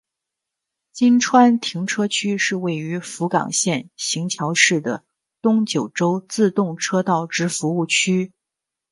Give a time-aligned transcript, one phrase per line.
[0.93, 5.03] 今川停车区是位于福冈县行桥市的
[5.43, 8.33] 东九州自动车道之服务区。